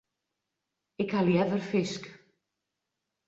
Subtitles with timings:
[1.01, 2.03] Ik ha leaver fisk.